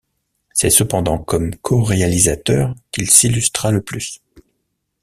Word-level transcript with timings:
C’est 0.51 0.71
cependant 0.71 1.19
comme 1.19 1.53
coréalisateur 1.57 2.73
qu’il 2.91 3.07
s’illustra 3.11 3.69
le 3.69 3.81
plus. 3.83 4.19